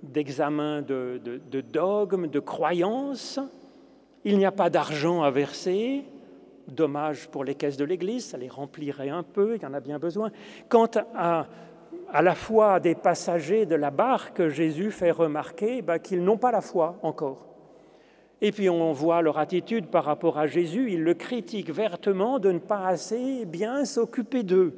d'examen 0.03 0.83
de, 0.83 1.19
dogme, 1.73 2.27
de 2.27 2.39
croyance, 2.39 3.41
il 4.25 4.37
n'y 4.37 4.45
a 4.45 4.53
pas 4.53 4.69
d'argent 4.69 5.23
à 5.23 5.31
verser, 5.31 6.05
dommage 6.69 7.29
pour 7.29 7.45
les 7.45 7.55
caisses 7.55 7.79
de 7.79 7.85
l'Église, 7.87 8.27
ça 8.27 8.37
les 8.37 8.49
remplirait 8.49 9.09
un 9.09 9.23
peu, 9.23 9.57
il 9.57 9.63
y 9.63 9.67
en 9.67 9.73
a 9.73 9.81
bien 9.81 9.99
besoin. 9.99 10.31
Quant 10.69 10.91
à, 11.15 11.47
la 12.13 12.35
foi 12.35 12.79
des 12.81 12.95
passagers 12.95 13.65
de 13.65 13.75
la 13.75 13.91
barque, 13.91 14.49
Jésus 14.49 14.91
fait 14.91 15.13
remarquer 15.13 15.81
ben, 15.81 15.99
qu'ils 15.99 16.23
n'ont 16.23 16.37
pas 16.37 16.53
la 16.53 16.61
foi 16.61 16.99
encore. 17.03 17.56
Et 18.43 18.53
puis 18.53 18.69
on 18.69 18.93
voit 18.93 19.23
leur 19.23 19.39
attitude 19.39 19.87
par 19.87 20.05
rapport 20.05 20.39
à 20.39 20.47
Jésus, 20.47 20.93
ils 20.93 21.03
le 21.03 21.15
critiquent 21.15 21.71
vertement 21.71 22.39
de 22.39 22.53
ne 22.53 22.59
pas 22.59 22.87
assez 22.87 23.47
bien 23.47 23.85
s'occuper 23.85 24.43
d'eux. 24.43 24.75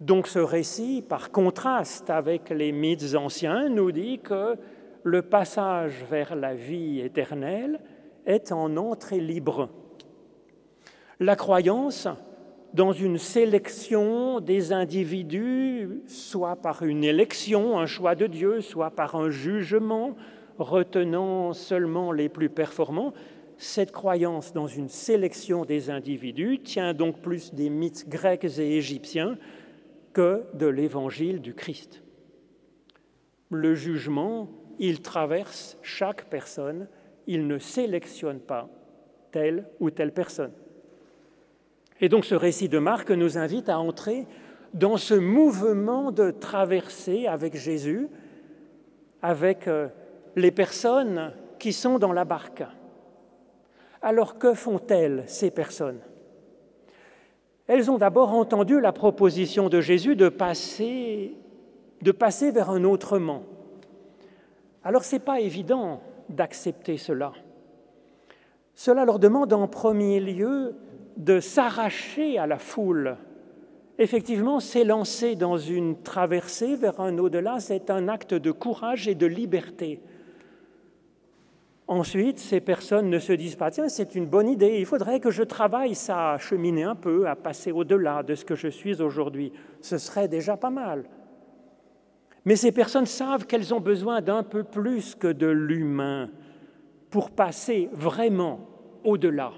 Donc 0.00 0.26
ce 0.26 0.38
récit, 0.38 1.02
par 1.08 1.30
contraste 1.30 2.10
avec 2.10 2.50
les 2.50 2.72
mythes 2.72 3.14
anciens, 3.14 3.68
nous 3.70 3.90
dit 3.90 4.18
que 4.18 4.56
le 5.02 5.22
passage 5.22 6.04
vers 6.10 6.34
la 6.34 6.54
vie 6.54 7.00
éternelle 7.00 7.80
est 8.26 8.52
en 8.52 8.76
entrée 8.76 9.20
libre 9.20 9.70
La 11.20 11.36
croyance 11.36 12.08
dans 12.74 12.92
une 12.92 13.18
sélection 13.18 14.40
des 14.40 14.72
individus, 14.72 16.02
soit 16.06 16.56
par 16.56 16.82
une 16.82 17.04
élection, 17.04 17.78
un 17.78 17.86
choix 17.86 18.14
de 18.14 18.26
Dieu, 18.26 18.60
soit 18.60 18.90
par 18.90 19.14
un 19.14 19.30
jugement, 19.30 20.16
retenant 20.58 21.52
seulement 21.52 22.12
les 22.12 22.28
plus 22.28 22.48
performants, 22.48 23.12
cette 23.56 23.92
croyance 23.92 24.52
dans 24.52 24.66
une 24.66 24.88
sélection 24.88 25.64
des 25.64 25.90
individus 25.90 26.60
tient 26.62 26.92
donc 26.92 27.20
plus 27.20 27.54
des 27.54 27.70
mythes 27.70 28.08
grecs 28.08 28.44
et 28.58 28.76
égyptiens 28.76 29.38
que 30.12 30.44
de 30.54 30.66
l'évangile 30.66 31.40
du 31.40 31.54
Christ. 31.54 32.02
Le 33.50 33.74
jugement, 33.74 34.48
il 34.78 35.02
traverse 35.02 35.78
chaque 35.82 36.24
personne, 36.24 36.88
il 37.26 37.46
ne 37.46 37.58
sélectionne 37.58 38.40
pas 38.40 38.68
telle 39.30 39.66
ou 39.80 39.90
telle 39.90 40.12
personne. 40.12 40.52
Et 42.00 42.08
donc 42.08 42.24
ce 42.24 42.34
récit 42.34 42.68
de 42.68 42.78
Marc 42.78 43.10
nous 43.10 43.38
invite 43.38 43.68
à 43.68 43.78
entrer 43.78 44.26
dans 44.72 44.96
ce 44.96 45.14
mouvement 45.14 46.10
de 46.10 46.32
traversée 46.32 47.26
avec 47.26 47.56
Jésus, 47.56 48.08
avec 49.22 49.68
euh, 49.68 49.88
les 50.36 50.50
personnes 50.50 51.32
qui 51.58 51.72
sont 51.72 51.98
dans 51.98 52.12
la 52.12 52.24
barque. 52.24 52.64
Alors 54.02 54.38
que 54.38 54.54
font-elles, 54.54 55.24
ces 55.26 55.50
personnes? 55.50 56.00
Elles 57.66 57.90
ont 57.90 57.96
d'abord 57.96 58.34
entendu 58.34 58.80
la 58.80 58.92
proposition 58.92 59.68
de 59.68 59.80
Jésus 59.80 60.16
de 60.16 60.28
passer, 60.28 61.36
de 62.02 62.12
passer 62.12 62.50
vers 62.50 62.70
un 62.70 62.84
autrement. 62.84 63.44
Alors 64.82 65.04
ce 65.04 65.16
n'est 65.16 65.20
pas 65.20 65.40
évident 65.40 66.02
d'accepter 66.28 66.98
cela. 66.98 67.32
Cela 68.74 69.04
leur 69.04 69.18
demande 69.18 69.52
en 69.52 69.68
premier 69.68 70.20
lieu 70.20 70.74
de 71.16 71.40
s'arracher 71.40 72.38
à 72.38 72.46
la 72.46 72.58
foule. 72.58 73.16
Effectivement, 73.98 74.58
s'élancer 74.58 75.36
dans 75.36 75.56
une 75.56 76.02
traversée 76.02 76.74
vers 76.74 77.00
un 77.00 77.16
au-delà, 77.18 77.60
c'est 77.60 77.90
un 77.90 78.08
acte 78.08 78.34
de 78.34 78.50
courage 78.50 79.06
et 79.06 79.14
de 79.14 79.26
liberté. 79.26 80.00
Ensuite, 81.86 82.38
ces 82.38 82.60
personnes 82.60 83.10
ne 83.10 83.18
se 83.18 83.34
disent 83.34 83.56
pas, 83.56 83.70
tiens, 83.70 83.90
c'est 83.90 84.14
une 84.14 84.26
bonne 84.26 84.48
idée, 84.48 84.78
il 84.78 84.86
faudrait 84.86 85.20
que 85.20 85.30
je 85.30 85.42
travaille 85.42 85.94
ça, 85.94 86.32
à 86.32 86.38
cheminer 86.38 86.84
un 86.84 86.94
peu, 86.94 87.28
à 87.28 87.36
passer 87.36 87.72
au-delà 87.72 88.22
de 88.22 88.34
ce 88.34 88.44
que 88.44 88.54
je 88.54 88.68
suis 88.68 89.02
aujourd'hui. 89.02 89.52
Ce 89.82 89.98
serait 89.98 90.28
déjà 90.28 90.56
pas 90.56 90.70
mal. 90.70 91.04
Mais 92.46 92.56
ces 92.56 92.72
personnes 92.72 93.06
savent 93.06 93.46
qu'elles 93.46 93.74
ont 93.74 93.80
besoin 93.80 94.22
d'un 94.22 94.42
peu 94.42 94.64
plus 94.64 95.14
que 95.14 95.28
de 95.28 95.46
l'humain 95.46 96.30
pour 97.10 97.30
passer 97.30 97.90
vraiment 97.92 98.60
au-delà. 99.04 99.52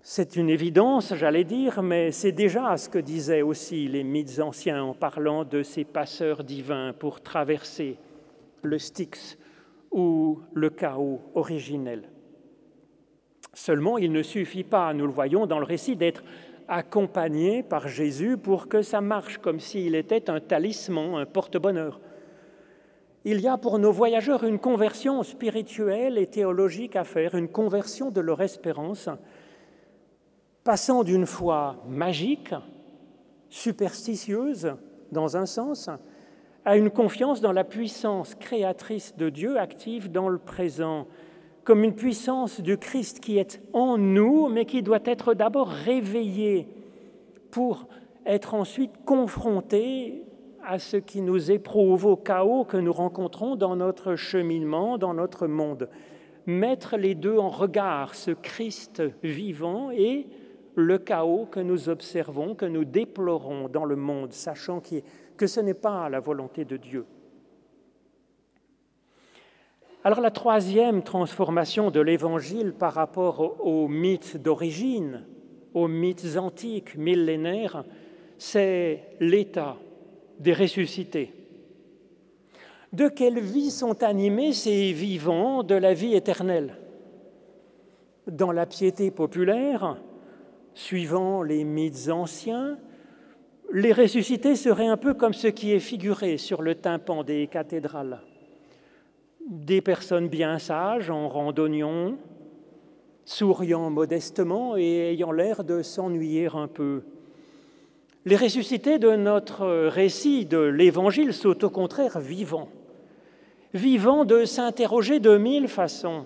C'est 0.00 0.36
une 0.36 0.48
évidence, 0.48 1.14
j'allais 1.14 1.44
dire, 1.44 1.82
mais 1.82 2.10
c'est 2.10 2.32
déjà 2.32 2.76
ce 2.76 2.88
que 2.88 2.98
disaient 2.98 3.42
aussi 3.42 3.88
les 3.88 4.04
mythes 4.04 4.40
anciens 4.40 4.82
en 4.82 4.94
parlant 4.94 5.44
de 5.44 5.62
ces 5.62 5.84
passeurs 5.84 6.44
divins 6.44 6.92
pour 6.98 7.20
traverser 7.20 7.98
le 8.62 8.78
Styx 8.78 9.38
ou 9.92 10.40
le 10.54 10.70
chaos 10.70 11.20
originel. 11.34 12.08
Seulement, 13.54 13.98
il 13.98 14.12
ne 14.12 14.22
suffit 14.22 14.64
pas, 14.64 14.94
nous 14.94 15.06
le 15.06 15.12
voyons 15.12 15.46
dans 15.46 15.58
le 15.58 15.64
récit, 15.64 15.96
d'être 15.96 16.24
accompagné 16.68 17.62
par 17.62 17.88
Jésus 17.88 18.38
pour 18.38 18.68
que 18.68 18.82
ça 18.82 19.00
marche 19.00 19.38
comme 19.38 19.60
s'il 19.60 19.94
était 19.94 20.30
un 20.30 20.40
talisman, 20.40 21.16
un 21.16 21.26
porte-bonheur. 21.26 22.00
Il 23.24 23.40
y 23.40 23.48
a 23.48 23.58
pour 23.58 23.78
nos 23.78 23.92
voyageurs 23.92 24.42
une 24.44 24.58
conversion 24.58 25.22
spirituelle 25.22 26.18
et 26.18 26.26
théologique 26.26 26.96
à 26.96 27.04
faire, 27.04 27.34
une 27.34 27.48
conversion 27.48 28.10
de 28.10 28.20
leur 28.20 28.40
espérance 28.40 29.08
passant 30.64 31.04
d'une 31.04 31.26
foi 31.26 31.76
magique, 31.88 32.54
superstitieuse 33.48 34.74
dans 35.10 35.36
un 35.36 35.46
sens, 35.46 35.90
à 36.64 36.76
une 36.76 36.90
confiance 36.90 37.40
dans 37.40 37.52
la 37.52 37.64
puissance 37.64 38.34
créatrice 38.34 39.16
de 39.16 39.28
Dieu 39.28 39.58
active 39.58 40.10
dans 40.10 40.28
le 40.28 40.38
présent, 40.38 41.06
comme 41.64 41.84
une 41.84 41.94
puissance 41.94 42.60
du 42.60 42.76
Christ 42.76 43.20
qui 43.20 43.38
est 43.38 43.60
en 43.72 43.98
nous, 43.98 44.48
mais 44.48 44.64
qui 44.64 44.82
doit 44.82 45.00
être 45.04 45.34
d'abord 45.34 45.68
réveillée 45.68 46.68
pour 47.50 47.86
être 48.26 48.54
ensuite 48.54 48.92
confrontée 49.04 50.24
à 50.64 50.78
ce 50.78 50.96
qui 50.96 51.20
nous 51.20 51.50
éprouve, 51.50 52.06
au 52.06 52.16
chaos 52.16 52.64
que 52.64 52.76
nous 52.76 52.92
rencontrons 52.92 53.56
dans 53.56 53.74
notre 53.74 54.14
cheminement, 54.14 54.98
dans 54.98 55.14
notre 55.14 55.48
monde. 55.48 55.88
Mettre 56.46 56.96
les 56.96 57.14
deux 57.14 57.36
en 57.36 57.48
regard, 57.48 58.14
ce 58.14 58.30
Christ 58.30 59.02
vivant 59.22 59.90
et 59.90 60.26
le 60.74 60.98
chaos 60.98 61.46
que 61.46 61.60
nous 61.60 61.88
observons, 61.88 62.54
que 62.54 62.66
nous 62.66 62.84
déplorons 62.84 63.68
dans 63.68 63.84
le 63.84 63.96
monde, 63.96 64.32
sachant 64.32 64.82
que 65.36 65.46
ce 65.46 65.60
n'est 65.60 65.74
pas 65.74 66.08
la 66.08 66.20
volonté 66.20 66.64
de 66.64 66.76
Dieu. 66.76 67.04
Alors 70.04 70.20
la 70.20 70.32
troisième 70.32 71.02
transformation 71.02 71.90
de 71.92 72.00
l'Évangile 72.00 72.72
par 72.72 72.94
rapport 72.94 73.64
aux 73.64 73.86
mythes 73.86 74.36
d'origine, 74.36 75.24
aux 75.74 75.86
mythes 75.86 76.36
antiques, 76.36 76.96
millénaires, 76.96 77.84
c'est 78.36 79.04
l'état 79.20 79.76
des 80.40 80.52
ressuscités. 80.52 81.32
De 82.92 83.08
quelle 83.08 83.38
vie 83.38 83.70
sont 83.70 84.02
animés 84.02 84.52
ces 84.52 84.92
vivants 84.92 85.62
de 85.62 85.76
la 85.76 85.94
vie 85.94 86.14
éternelle? 86.14 86.76
Dans 88.26 88.52
la 88.52 88.66
piété 88.66 89.10
populaire, 89.10 89.96
Suivant 90.74 91.42
les 91.42 91.64
mythes 91.64 92.08
anciens, 92.08 92.78
les 93.72 93.92
ressuscités 93.92 94.56
seraient 94.56 94.86
un 94.86 94.96
peu 94.96 95.14
comme 95.14 95.34
ce 95.34 95.48
qui 95.48 95.72
est 95.72 95.80
figuré 95.80 96.38
sur 96.38 96.62
le 96.62 96.74
tympan 96.74 97.24
des 97.24 97.46
cathédrales. 97.46 98.20
Des 99.48 99.80
personnes 99.80 100.28
bien 100.28 100.58
sages, 100.58 101.10
en 101.10 101.28
randonnion, 101.28 102.16
souriant 103.24 103.90
modestement 103.90 104.76
et 104.76 105.12
ayant 105.12 105.32
l'air 105.32 105.64
de 105.64 105.82
s'ennuyer 105.82 106.48
un 106.54 106.68
peu. 106.68 107.02
Les 108.24 108.36
ressuscités 108.36 108.98
de 108.98 109.10
notre 109.10 109.88
récit 109.88 110.46
de 110.46 110.58
l'Évangile 110.58 111.32
sont 111.32 111.64
au 111.64 111.70
contraire 111.70 112.18
vivants, 112.18 112.68
vivants 113.74 114.24
de 114.24 114.44
s'interroger 114.44 115.20
de 115.20 115.36
mille 115.36 115.68
façons 115.68 116.24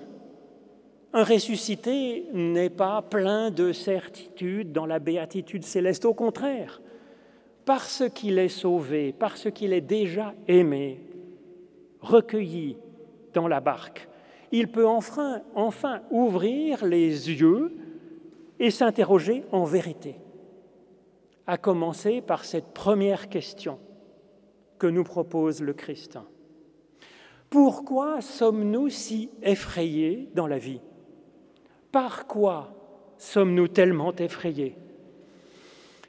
un 1.16 1.24
ressuscité 1.24 2.26
n'est 2.35 2.68
pas 2.68 3.00
plein 3.00 3.50
de 3.50 3.72
certitude 3.72 4.70
dans 4.70 4.85
la 4.85 4.98
béatitude 4.98 5.64
céleste, 5.64 6.05
au 6.05 6.12
contraire, 6.12 6.83
parce 7.64 8.05
qu'il 8.14 8.38
est 8.38 8.50
sauvé, 8.50 9.14
parce 9.18 9.50
qu'il 9.50 9.72
est 9.72 9.81
déjà 9.81 10.35
aimé, 10.46 11.00
recueilli 12.02 12.76
dans 13.33 13.48
la 13.48 13.61
barque, 13.61 14.07
il 14.52 14.68
peut 14.68 14.87
enfin, 14.87 16.02
ouvrir 16.11 16.85
les 16.85 17.31
yeux 17.31 17.74
et 18.61 18.70
s'interroger 18.70 19.42
en 19.52 19.64
vérité, 19.64 20.16
à 21.46 21.57
commencer 21.57 22.20
par 22.20 22.44
cette 22.44 22.74
première 22.74 23.31
question 23.31 23.79
que 24.79 24.87
nous 24.87 25.05
propose 25.05 25.62
le 25.62 25.72
Christ. 25.72 26.18
Pourquoi 27.48 28.20
sommes-nous 28.20 28.90
si 28.90 29.31
effrayés 29.42 30.29
dans 30.35 30.46
la 30.46 30.59
vie? 30.59 30.83
Par 31.92 32.27
quoi 32.27 32.72
sommes-nous 33.18 33.68
tellement 33.68 34.14
effrayés? 34.16 34.77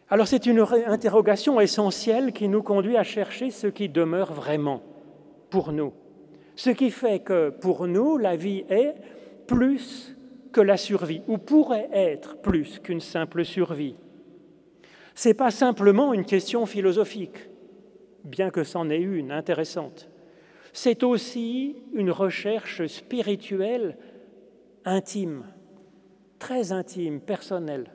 Alors 0.09 0.27
c'est 0.27 0.45
une 0.45 0.65
interrogation 0.87 1.59
essentielle 1.59 2.31
qui 2.31 2.47
nous 2.47 2.63
conduit 2.63 2.95
à 2.97 3.03
chercher 3.03 3.51
ce 3.51 3.67
qui 3.67 3.89
demeure 3.89 4.33
vraiment 4.33 4.81
pour 5.49 5.71
nous. 5.71 5.93
Ce 6.55 6.69
qui 6.69 6.91
fait 6.91 7.19
que 7.19 7.49
pour 7.49 7.87
nous, 7.87 8.17
la 8.17 8.35
vie 8.35 8.63
est 8.69 8.95
plus 9.47 10.15
que 10.51 10.61
la 10.61 10.77
survie, 10.77 11.21
ou 11.27 11.37
pourrait 11.37 11.89
être 11.91 12.37
plus 12.37 12.79
qu'une 12.79 12.99
simple 12.99 13.45
survie. 13.45 13.95
Ce 15.13 15.27
n'est 15.27 15.33
pas 15.33 15.51
simplement 15.51 16.13
une 16.13 16.25
question 16.25 16.65
philosophique, 16.65 17.49
bien 18.23 18.49
que 18.49 18.63
c'en 18.63 18.89
ait 18.89 19.01
une 19.01 19.31
intéressante. 19.31 20.09
C'est 20.73 21.03
aussi 21.03 21.75
une 21.93 22.11
recherche 22.11 22.87
spirituelle 22.87 23.97
intime 24.85 25.43
très 26.39 26.71
intime, 26.71 27.19
personnel. 27.19 27.91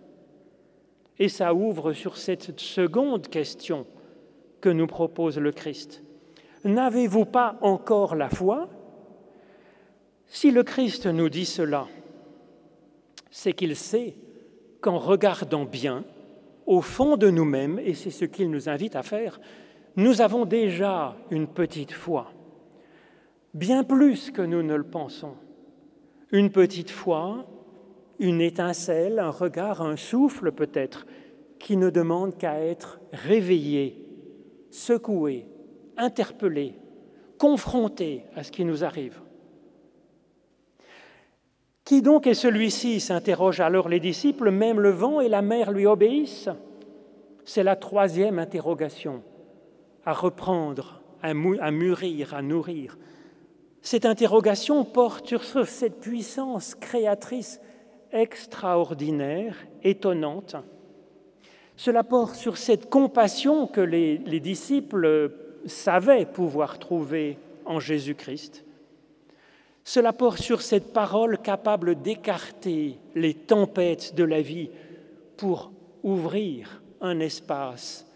Et 1.19 1.29
ça 1.29 1.55
ouvre 1.55 1.93
sur 1.93 2.17
cette 2.17 2.59
seconde 2.59 3.29
question 3.29 3.87
que 4.61 4.69
nous 4.69 4.87
propose 4.87 5.39
le 5.39 5.53
Christ. 5.53 6.03
N'avez-vous 6.65 7.25
pas 7.25 7.59
encore 7.61 8.15
la 8.15 8.29
foi? 8.29 8.69
Si 10.27 10.51
le 10.51 10.63
Christ 10.63 11.07
nous 11.07 11.29
dit 11.29 11.45
cela, 11.45 11.87
c'est 13.31 13.53
qu'il 13.53 13.77
sait 13.77 14.15
qu'en 14.81 14.99
regardant 14.99 15.65
bien, 15.65 16.05
au 16.67 16.81
fond 16.81 17.17
de 17.17 17.29
nous-mêmes, 17.29 17.79
et 17.79 17.95
c'est 17.95 18.11
ce 18.11 18.25
qu'il 18.25 18.51
nous 18.51 18.69
invite 18.69 18.97
à 18.97 19.03
faire, 19.03 19.41
nous 19.97 20.21
avons 20.21 20.45
déjà 20.47 21.17
une 21.31 21.47
petite 21.47 21.93
foi, 21.93 22.33
bien 23.53 23.85
plus 23.85 24.31
que 24.31 24.43
nous 24.43 24.63
ne 24.63 24.75
le 24.75 24.85
pensons. 24.85 25.35
Une 26.31 26.51
petite 26.51 26.91
foi 26.91 27.45
une 28.23 28.41
étincelle, 28.41 29.19
un 29.19 29.31
regard, 29.31 29.83
un 29.83 29.97
souffle 29.97 30.53
peut-être, 30.53 31.07
qui 31.59 31.77
ne 31.77 31.91
demande 31.91 32.39
qu'à 32.39 32.61
être 32.61 33.01
réveillé, 33.13 34.07
secoué, 34.71 35.47
interpellé, 35.97 36.75
confronté 37.37 38.23
à 38.37 38.45
ce 38.45 38.53
qui 38.53 38.65
nous 38.65 38.85
arrive. 38.85 39.21
Qui 41.85 42.01
donc 42.01 42.29
est 42.29 42.35
celui-ci 42.35 43.01
s'interrogent 43.01 43.61
alors 43.61 43.89
les 43.89 43.99
disciples. 43.99 44.53
Même 44.53 44.79
le 44.79 44.91
vent 44.91 45.21
et 45.21 45.29
la 45.29 45.43
mer 45.43 45.73
lui 45.73 45.87
obéissent 45.87 46.49
C'est 47.45 47.65
la 47.65 47.75
troisième 47.75 48.39
interrogation 48.39 49.23
à 50.05 50.13
reprendre, 50.13 51.03
à 51.23 51.35
mûrir, 51.35 52.35
à 52.35 52.43
nourrir. 52.43 52.97
Cette 53.81 54.07
interrogation 54.07 54.85
porte 54.85 55.37
sur 55.43 55.67
cette 55.67 55.99
puissance 55.99 56.77
créatrice 56.77 57.61
extraordinaire, 58.13 59.57
étonnante. 59.83 60.57
Cela 61.77 62.05
porte 62.05 62.35
sur 62.35 62.59
cette 62.59 62.91
compassion 62.91 63.67
que 63.67 63.81
les, 63.81 64.19
les 64.19 64.41
disciples 64.41 65.33
savaient 65.67 66.27
pouvoir 66.27 66.79
trouver 66.79 67.39
en 67.65 67.81
Jésus-Christ. 67.81 68.65
Cela 69.85 70.13
porte 70.13 70.39
sur 70.39 70.63
cette 70.63 70.93
parole 70.93 71.39
capable 71.39 72.01
d'écarter 72.01 72.99
les 73.15 73.35
tempêtes 73.35 74.15
de 74.15 74.25
la 74.25 74.41
vie 74.41 74.71
pour 75.37 75.73
ouvrir 76.03 76.83
un 77.01 77.19
espace 77.19 78.07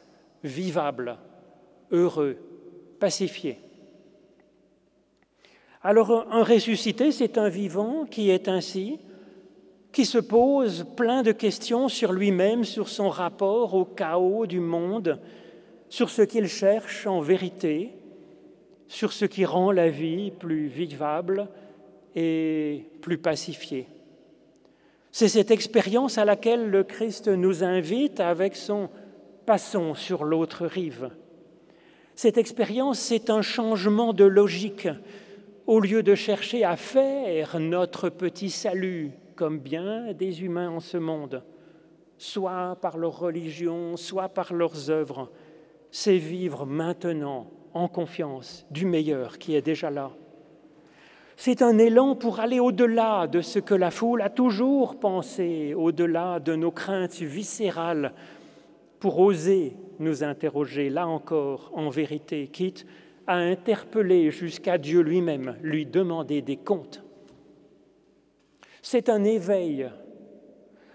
vivable, 0.45 1.17
heureux, 1.91 2.37
pacifié. 3.01 3.59
Alors 5.83 6.27
un 6.31 6.43
ressuscité, 6.43 7.11
c'est 7.13 7.39
un 7.39 7.49
vivant 7.49 8.07
qui 8.07 8.31
est 8.31 8.49
ainsi, 8.49 8.99
qui 9.97 10.05
se 10.05 10.19
pose 10.19 10.85
plein 10.95 11.23
de 11.23 11.33
questions 11.33 11.89
sur 11.89 12.13
lui-même, 12.13 12.65
sur 12.65 12.91
son 12.91 13.09
rapport 13.09 13.73
au 13.73 13.87
chaos 13.87 14.45
du 14.45 14.61
monde, 14.61 15.19
sur 15.89 16.11
ce 16.11 16.21
qu'il 16.21 16.49
cherche 16.49 17.07
en 17.07 17.21
vérité, 17.21 17.95
sur 18.89 19.15
ce 19.15 19.25
qui 19.25 19.47
rend 19.47 19.73
la 19.73 19.89
vie 19.89 20.33
plus 20.33 20.67
vivable 20.67 21.49
et 22.15 22.85
plus 23.01 23.17
pacifiée. 23.17 23.89
C'est 25.13 25.29
cette 25.29 25.51
expérience 25.51 26.19
à 26.19 26.27
laquelle 26.27 26.69
le 26.69 26.85
Christ 26.85 27.29
nous 27.29 27.65
invite 27.65 28.21
avec 28.21 28.55
son 28.55 28.91
Passons 29.47 29.95
sur 29.95 30.25
l'autre 30.25 30.67
rive. 30.67 31.09
Cette 32.15 32.37
expérience, 32.37 32.99
c'est 32.99 33.31
un 33.31 33.41
changement 33.41 34.13
de 34.13 34.25
logique. 34.25 34.89
Au 35.67 35.81
lieu 35.81 36.03
de 36.03 36.15
chercher 36.15 36.65
à 36.65 36.77
faire 36.77 37.59
notre 37.59 38.11
petit 38.11 38.51
salut, 38.51 39.13
comme 39.37 39.61
bien 39.61 40.13
des 40.13 40.43
humains 40.43 40.71
en 40.71 40.81
ce 40.81 40.97
monde, 40.97 41.45
soit 42.19 42.77
par 42.81 42.97
leur 42.97 43.19
religion, 43.19 43.97
soit 43.97 44.29
par 44.29 44.53
leurs 44.53 44.91
œuvres, 44.91 45.31
c'est 45.91 46.19
vivre 46.19 46.67
maintenant 46.67 47.51
en 47.75 47.89
confiance 47.89 48.67
du 48.71 48.87
meilleur 48.87 49.39
qui 49.39 49.55
est 49.55 49.63
déjà 49.63 49.91
là. 49.91 50.11
C'est 51.37 51.61
un 51.61 51.77
élan 51.77 52.17
pour 52.17 52.41
aller 52.41 52.61
au-delà 52.61 53.27
de 53.27 53.43
ce 53.43 53.59
que 53.59 53.75
la 53.75 53.91
foule 53.91 54.23
a 54.23 54.31
toujours 54.31 54.99
pensé, 54.99 55.75
au-delà 55.75 56.41
de 56.41 56.57
nos 56.57 56.71
craintes 56.71 57.21
viscérales, 57.21 58.15
pour 58.99 59.21
oser 59.21 59.77
nous 59.99 60.25
interroger, 60.25 60.89
là 60.89 61.07
encore, 61.07 61.71
en 61.75 61.91
vérité, 61.91 62.49
quitte 62.49 62.87
à 63.27 63.37
interpeller 63.37 64.31
jusqu'à 64.31 64.79
Dieu 64.79 65.01
lui-même, 65.01 65.57
lui 65.63 65.85
demander 65.85 66.41
des 66.43 66.57
comptes. 66.57 67.06
C'est 68.89 69.09
un 69.09 69.25
éveil, 69.25 69.91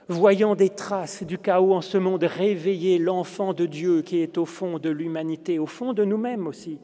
voyant 0.07 0.55
des 0.55 0.69
traces 0.69 1.23
du 1.23 1.37
chaos 1.37 1.73
en 1.73 1.81
ce 1.81 1.97
monde, 1.97 2.23
réveiller 2.23 2.97
l'enfant 2.97 3.53
de 3.53 3.65
Dieu 3.65 4.01
qui 4.01 4.19
est 4.19 4.37
au 4.37 4.45
fond 4.45 4.79
de 4.79 4.89
l'humanité, 4.89 5.59
au 5.59 5.65
fond 5.65 5.91
de 5.91 6.05
nous-mêmes 6.05 6.47
aussi, 6.47 6.79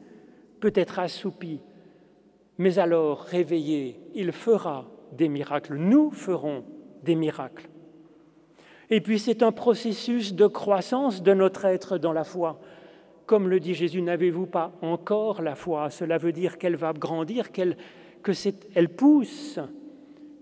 peut-être 0.60 0.98
assoupi, 0.98 1.62
mais 2.58 2.78
alors 2.78 3.22
réveillé, 3.22 3.98
il 4.14 4.32
fera 4.32 4.84
des 5.12 5.30
miracles, 5.30 5.76
nous 5.76 6.10
ferons 6.10 6.62
des 7.04 7.14
miracles. 7.14 7.70
Et 8.90 9.00
puis 9.00 9.18
c'est 9.18 9.42
un 9.42 9.50
processus 9.50 10.34
de 10.34 10.46
croissance 10.46 11.22
de 11.22 11.32
notre 11.32 11.64
être 11.64 11.96
dans 11.96 12.12
la 12.12 12.24
foi. 12.24 12.60
Comme 13.24 13.48
le 13.48 13.60
dit 13.60 13.72
Jésus, 13.72 14.02
n'avez-vous 14.02 14.44
pas 14.44 14.72
encore 14.82 15.40
la 15.40 15.54
foi? 15.54 15.88
Cela 15.88 16.18
veut 16.18 16.32
dire 16.32 16.58
qu'elle 16.58 16.76
va 16.76 16.92
grandir, 16.92 17.50
qu'elle 17.50 17.78
que 18.22 18.32
elle 18.74 18.90
pousse 18.90 19.58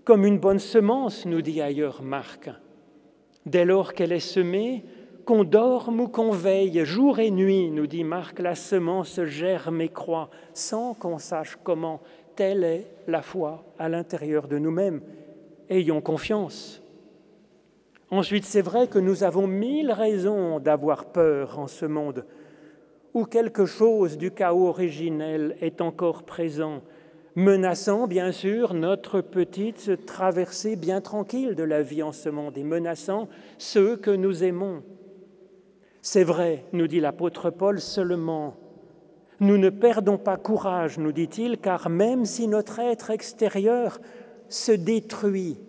comme 0.07 0.25
une 0.25 0.39
bonne 0.39 0.57
semence, 0.57 1.25
nous 1.25 1.41
dit 1.41 1.61
ailleurs 1.61 2.01
Marc. 2.01 2.49
Dès 3.45 3.65
lors 3.65 3.93
qu'elle 3.93 4.13
est 4.13 4.21
semée, 4.21 4.85
qu'on 5.25 5.43
dorme 5.43 5.99
ou 5.99 6.07
qu'on 6.07 6.31
veille, 6.31 6.85
jour 6.85 7.19
et 7.19 7.29
nuit, 7.29 7.69
nous 7.71 7.87
dit 7.87 8.05
Marc, 8.05 8.39
la 8.39 8.55
semence 8.55 9.21
germe 9.25 9.81
et 9.81 9.89
croît, 9.89 10.29
sans 10.53 10.93
qu'on 10.93 11.17
sache 11.17 11.57
comment. 11.61 11.99
Telle 12.37 12.63
est 12.63 12.87
la 13.07 13.21
foi 13.21 13.65
à 13.77 13.89
l'intérieur 13.89 14.47
de 14.47 14.57
nous-mêmes. 14.57 15.01
Ayons 15.69 15.99
confiance. 15.99 16.81
Ensuite, 18.09 18.45
c'est 18.45 18.61
vrai 18.61 18.87
que 18.87 18.99
nous 18.99 19.25
avons 19.25 19.45
mille 19.45 19.91
raisons 19.91 20.61
d'avoir 20.61 21.11
peur 21.11 21.59
en 21.59 21.67
ce 21.67 21.85
monde, 21.85 22.25
où 23.13 23.25
quelque 23.25 23.65
chose 23.65 24.17
du 24.17 24.31
chaos 24.31 24.69
originel 24.69 25.57
est 25.59 25.81
encore 25.81 26.23
présent, 26.23 26.81
menaçant 27.37 28.07
bien 28.07 28.31
sûr 28.31 28.73
notre 28.73 29.21
petite 29.21 30.07
traversée 30.07 30.75
bien 30.75 31.01
tranquille 31.01 31.53
de 31.53 31.61
la 31.61 31.83
vie 31.83 32.01
en 32.01 32.11
ce 32.11 32.29
monde 32.29 32.57
et 32.57 32.63
menaçant 32.63 33.29
ceux 33.59 33.95
que 33.95 34.09
nous 34.09 34.43
aimons. 34.43 34.81
C'est 36.01 36.23
vrai, 36.23 36.65
nous 36.73 36.87
dit 36.87 36.99
l'apôtre 36.99 37.51
Paul, 37.51 37.79
seulement 37.79 38.57
nous 39.39 39.59
ne 39.59 39.69
perdons 39.69 40.17
pas 40.17 40.37
courage, 40.37 40.97
nous 40.97 41.11
dit-il, 41.11 41.59
car 41.59 41.89
même 41.89 42.25
si 42.25 42.47
notre 42.47 42.79
être 42.79 43.11
extérieur 43.11 43.99
se 44.49 44.71
détruit, 44.71 45.59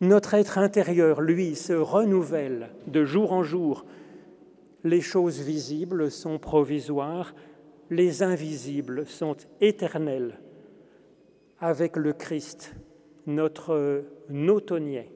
notre 0.00 0.34
être 0.34 0.58
intérieur, 0.58 1.22
lui, 1.22 1.56
se 1.56 1.72
renouvelle 1.72 2.68
de 2.86 3.04
jour 3.04 3.32
en 3.32 3.42
jour. 3.42 3.84
Les 4.84 5.00
choses 5.00 5.40
visibles 5.40 6.08
sont 6.08 6.38
provisoires, 6.38 7.34
les 7.90 8.22
invisibles 8.22 9.08
sont 9.08 9.36
éternelles. 9.60 10.38
Avec 11.62 11.96
le 11.96 12.12
Christ, 12.12 12.74
notre 13.24 14.04
nautonnier. 14.28 15.12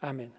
Amen. 0.00 0.30